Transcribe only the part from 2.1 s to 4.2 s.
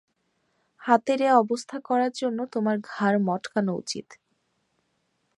জন্য তোমার ঘাড় মটকানো উচিত।